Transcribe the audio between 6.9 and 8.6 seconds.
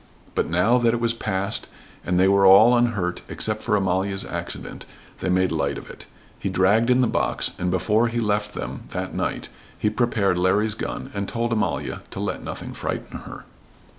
the box, and before he left